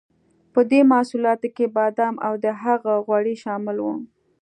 په 0.53 0.59
دې 0.71 0.81
محصولاتو 0.91 1.47
کې 1.55 1.65
بادام 1.77 2.15
او 2.27 2.33
د 2.43 2.45
هغه 2.63 2.93
غوړي 3.05 3.35
شامل 3.43 3.77
وو. 3.81 3.95